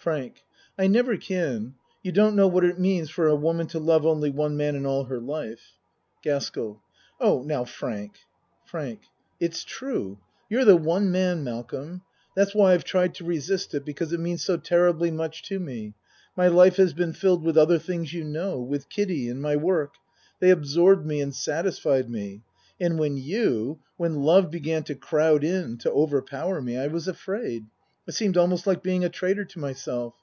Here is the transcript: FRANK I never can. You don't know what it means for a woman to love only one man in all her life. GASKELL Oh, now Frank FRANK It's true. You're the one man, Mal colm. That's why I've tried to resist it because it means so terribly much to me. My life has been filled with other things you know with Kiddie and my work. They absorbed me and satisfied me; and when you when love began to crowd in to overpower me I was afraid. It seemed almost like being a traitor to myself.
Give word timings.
FRANK 0.00 0.44
I 0.78 0.86
never 0.86 1.16
can. 1.18 1.74
You 2.04 2.12
don't 2.12 2.36
know 2.36 2.46
what 2.46 2.64
it 2.64 2.78
means 2.78 3.10
for 3.10 3.26
a 3.26 3.34
woman 3.36 3.66
to 3.66 3.78
love 3.80 4.06
only 4.06 4.30
one 4.30 4.56
man 4.56 4.74
in 4.76 4.86
all 4.86 5.04
her 5.04 5.18
life. 5.20 5.72
GASKELL 6.22 6.80
Oh, 7.20 7.42
now 7.42 7.64
Frank 7.64 8.14
FRANK 8.64 9.00
It's 9.38 9.64
true. 9.64 10.18
You're 10.48 10.64
the 10.64 10.76
one 10.76 11.10
man, 11.10 11.44
Mal 11.44 11.62
colm. 11.64 12.00
That's 12.34 12.54
why 12.54 12.72
I've 12.72 12.84
tried 12.84 13.12
to 13.16 13.24
resist 13.24 13.74
it 13.74 13.84
because 13.84 14.12
it 14.14 14.20
means 14.20 14.42
so 14.42 14.56
terribly 14.56 15.10
much 15.10 15.42
to 15.48 15.58
me. 15.58 15.92
My 16.36 16.46
life 16.46 16.76
has 16.76 16.94
been 16.94 17.12
filled 17.12 17.42
with 17.44 17.58
other 17.58 17.80
things 17.80 18.14
you 18.14 18.24
know 18.24 18.58
with 18.62 18.88
Kiddie 18.88 19.28
and 19.28 19.42
my 19.42 19.56
work. 19.56 19.96
They 20.40 20.48
absorbed 20.50 21.04
me 21.04 21.20
and 21.20 21.34
satisfied 21.34 22.08
me; 22.08 22.40
and 22.80 22.98
when 22.98 23.18
you 23.18 23.80
when 23.98 24.22
love 24.22 24.50
began 24.50 24.84
to 24.84 24.94
crowd 24.94 25.44
in 25.44 25.76
to 25.78 25.90
overpower 25.90 26.62
me 26.62 26.78
I 26.78 26.86
was 26.86 27.08
afraid. 27.08 27.66
It 28.06 28.12
seemed 28.12 28.38
almost 28.38 28.66
like 28.66 28.82
being 28.82 29.04
a 29.04 29.10
traitor 29.10 29.44
to 29.44 29.58
myself. 29.58 30.14